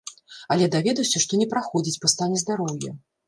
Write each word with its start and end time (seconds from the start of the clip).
Але 0.55 0.69
даведаўся, 0.75 1.21
што 1.25 1.39
не 1.43 1.47
праходзіць 1.53 2.01
па 2.05 2.11
стане 2.15 2.43
здароўя. 2.47 2.91